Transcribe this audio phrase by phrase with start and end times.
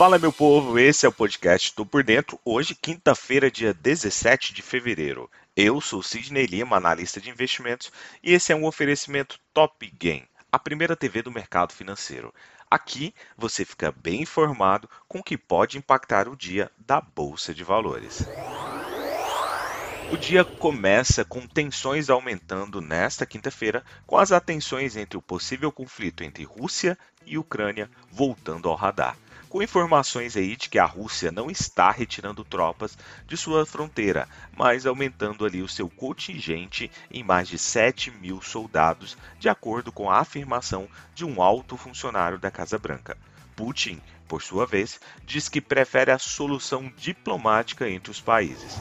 [0.00, 2.40] Fala, meu povo, esse é o podcast Tô Por Dentro.
[2.42, 5.30] Hoje, quinta-feira, dia 17 de fevereiro.
[5.54, 10.58] Eu sou Sidney Lima, analista de investimentos, e esse é um oferecimento Top Game, a
[10.58, 12.32] primeira TV do mercado financeiro.
[12.70, 17.62] Aqui você fica bem informado com o que pode impactar o dia da Bolsa de
[17.62, 18.26] Valores.
[20.10, 26.24] O dia começa com tensões aumentando nesta quinta-feira, com as atenções entre o possível conflito
[26.24, 29.14] entre Rússia e Ucrânia voltando ao radar
[29.50, 32.96] com informações aí de que a Rússia não está retirando tropas
[33.26, 39.18] de sua fronteira, mas aumentando ali o seu contingente em mais de 7 mil soldados,
[39.40, 43.18] de acordo com a afirmação de um alto funcionário da Casa Branca.
[43.56, 48.80] Putin, por sua vez, diz que prefere a solução diplomática entre os países.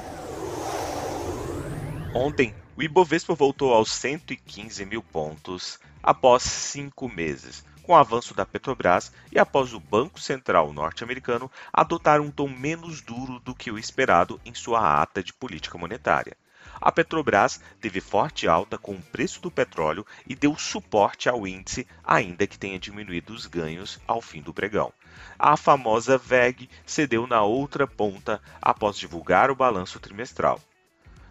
[2.13, 8.45] Ontem, o Ibovespa voltou aos 115 mil pontos após cinco meses, com o avanço da
[8.45, 13.79] Petrobras e após o Banco Central norte-americano adotar um tom menos duro do que o
[13.79, 16.37] esperado em sua ata de política monetária.
[16.79, 21.87] A Petrobras teve forte alta com o preço do petróleo e deu suporte ao índice,
[22.03, 24.93] ainda que tenha diminuído os ganhos ao fim do pregão.
[25.39, 30.61] A famosa VEG cedeu na outra ponta após divulgar o balanço trimestral.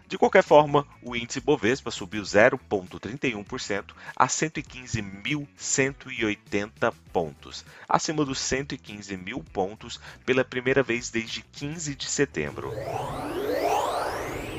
[0.09, 9.45] De qualquer forma, o índice Bovespa subiu 0,31% a 115.180 pontos, acima dos 115 mil
[9.53, 12.73] pontos pela primeira vez desde 15 de setembro.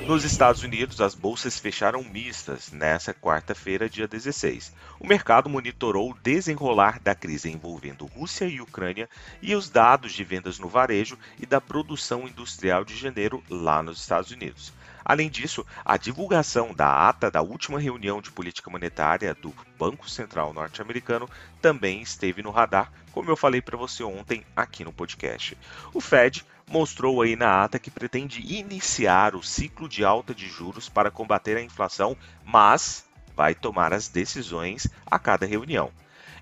[0.07, 4.73] Nos Estados Unidos, as bolsas fecharam mistas nesta quarta-feira, dia 16.
[5.01, 9.09] O mercado monitorou o desenrolar da crise envolvendo Rússia e Ucrânia
[9.43, 14.01] e os dados de vendas no varejo e da produção industrial de janeiro lá nos
[14.01, 14.73] Estados Unidos.
[15.05, 20.53] Além disso, a divulgação da ata da última reunião de política monetária do Banco Central
[20.53, 21.29] norte-americano
[21.61, 25.57] também esteve no radar, como eu falei para você ontem aqui no podcast.
[25.93, 30.89] O Fed mostrou aí na ata que pretende iniciar o ciclo de alta de juros
[30.89, 33.05] para combater a inflação, mas
[33.35, 35.91] vai tomar as decisões a cada reunião.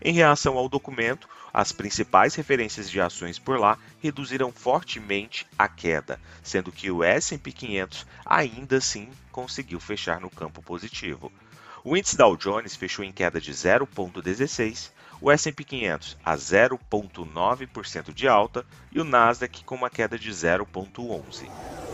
[0.01, 6.21] Em reação ao documento, as principais referências de ações por lá reduziram fortemente a queda,
[6.43, 11.33] sendo que o S&P 500 ainda assim conseguiu fechar no campo positivo.
[11.83, 18.29] O índice Dow Jones fechou em queda de 0,16, o S&P 500 a 0,9% de
[18.29, 21.88] alta e o Nasdaq com uma queda de 0,11.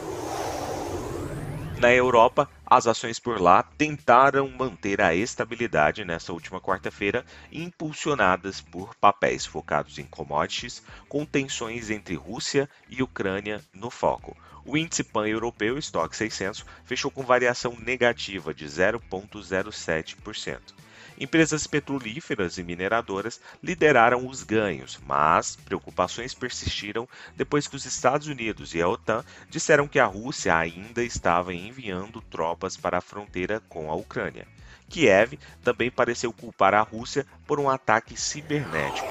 [1.76, 8.94] Na Europa, as ações por lá tentaram manter a estabilidade nessa última quarta-feira, impulsionadas por
[8.94, 14.36] papéis focados em commodities, com tensões entre Rússia e Ucrânia no foco.
[14.64, 20.83] O índice pan-europeu Stock 600 fechou com variação negativa de 0,07%.
[21.18, 28.74] Empresas petrolíferas e mineradoras lideraram os ganhos, mas preocupações persistiram depois que os Estados Unidos
[28.74, 33.90] e a OTAN disseram que a Rússia ainda estava enviando tropas para a fronteira com
[33.90, 34.46] a Ucrânia.
[34.88, 39.08] Kiev também pareceu culpar a Rússia por um ataque cibernético.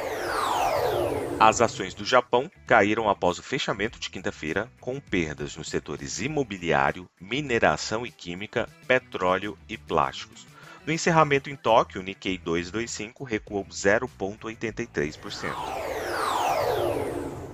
[1.39, 7.09] As ações do Japão caíram após o fechamento de quinta-feira, com perdas nos setores imobiliário,
[7.19, 10.52] mineração e química, petróleo e plásticos.
[10.85, 15.75] No encerramento em Tóquio, o Nikkei 225 recuou 0,83%.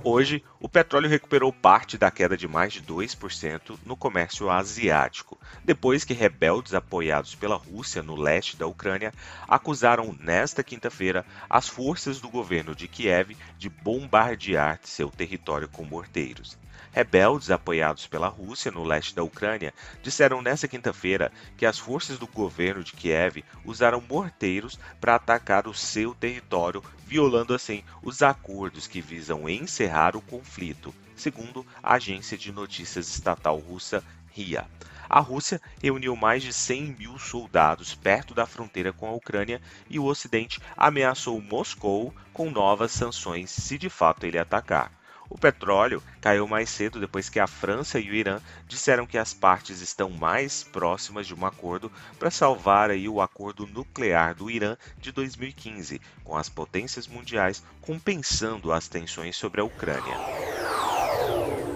[0.02, 6.06] Hoje, o petróleo recuperou parte da queda de mais de 2% no comércio asiático, depois
[6.06, 9.14] que rebeldes apoiados pela Rússia no leste da Ucrânia
[9.46, 16.58] acusaram nesta quinta-feira as forças do governo de Kiev de bombardear seu território com morteiros.
[16.94, 22.26] Rebeldes apoiados pela Rússia no leste da Ucrânia disseram nesta quinta-feira que as forças do
[22.26, 29.02] governo de Kiev usaram morteiros para atacar o seu território, violando assim os acordos que
[29.02, 34.68] visam encerrar o conflito, segundo a agência de notícias estatal russa RIA.
[35.09, 39.98] A Rússia reuniu mais de 100 mil soldados perto da fronteira com a Ucrânia e
[39.98, 44.99] o Ocidente ameaçou Moscou com novas sanções se de fato ele atacar.
[45.30, 49.34] O petróleo caiu mais cedo depois que a França e o Irã disseram que as
[49.34, 54.76] partes estão mais próximas de um acordo para salvar aí o acordo nuclear do Irã
[54.98, 60.22] de 2015, com as potências mundiais compensando as tensões sobre a Ucrânia.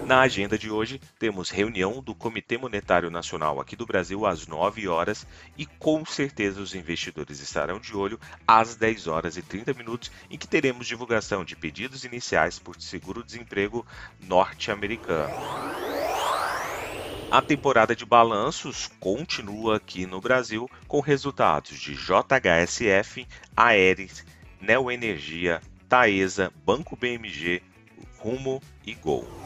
[0.06, 4.86] Na agenda de hoje, temos reunião do Comitê Monetário Nacional aqui do Brasil às 9
[4.86, 10.12] horas e com certeza os investidores estarão de olho às 10 horas e 30 minutos,
[10.30, 13.86] em que teremos divulgação de pedidos iniciais por seguro-desemprego
[14.20, 15.32] norte-americano.
[17.30, 24.24] A temporada de balanços continua aqui no Brasil com resultados de JHSF, Aeres,
[24.60, 27.62] Neoenergia, Taesa, Banco BMG,
[28.18, 29.43] Rumo e Gol.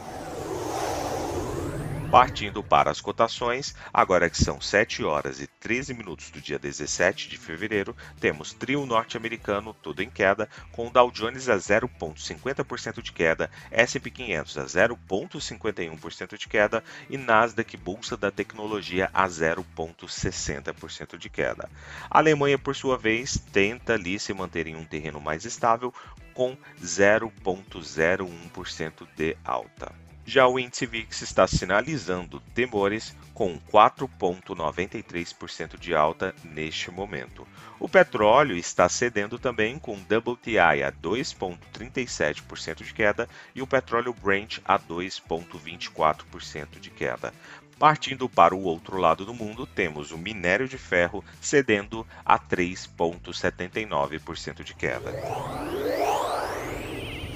[2.09, 7.29] Partindo para as cotações, agora que são 7 horas e 13 minutos do dia 17
[7.29, 13.51] de fevereiro, temos trio norte-americano tudo em queda, com Dow Jones a 0,50% de queda,
[13.69, 21.69] S&P 500 a 0,51% de queda e Nasdaq Bolsa da Tecnologia a 0,60% de queda.
[22.09, 25.93] A Alemanha, por sua vez, tenta ali se manter em um terreno mais estável,
[26.33, 30.08] com 0,01% de alta.
[30.29, 37.47] Já o índice VIX está sinalizando temores com 4,93% de alta neste momento.
[37.79, 44.59] O petróleo está cedendo também com WTI a 2,37% de queda e o petróleo Brent
[44.63, 47.33] a 2,24% de queda.
[47.79, 54.63] Partindo para o outro lado do mundo, temos o minério de ferro cedendo a 3,79%
[54.63, 55.11] de queda.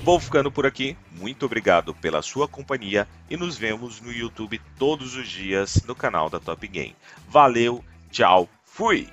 [0.03, 0.97] Vou ficando por aqui.
[1.13, 6.29] Muito obrigado pela sua companhia e nos vemos no YouTube todos os dias no canal
[6.29, 6.93] da Top Game.
[7.29, 9.07] Valeu, tchau, fui!